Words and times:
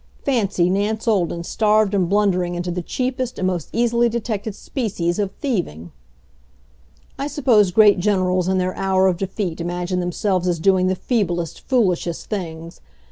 Fancy 0.25 0.67
Nance 0.67 1.07
Olden 1.07 1.43
starved 1.43 1.93
and 1.93 2.09
blundering 2.09 2.55
into 2.55 2.71
the 2.71 2.81
cheapest 2.81 3.37
and 3.37 3.45
most 3.45 3.69
easily 3.71 4.09
detected 4.09 4.55
species 4.55 5.19
of 5.19 5.31
thieving! 5.33 5.91
I 7.19 7.27
suppose 7.27 7.69
great 7.69 7.99
generals 7.99 8.47
in 8.47 8.57
their 8.57 8.75
hour 8.75 9.05
of 9.05 9.17
defeat 9.17 9.61
imagine 9.61 9.99
themselves 9.99 10.57
doing 10.57 10.87
the 10.87 10.95
feeblest, 10.95 11.59
foolishest 11.59 12.25
things. 12.31 12.81